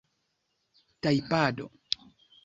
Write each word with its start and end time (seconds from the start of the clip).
tajpado 1.01 1.65